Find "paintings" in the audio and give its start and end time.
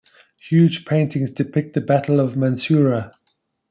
0.85-1.29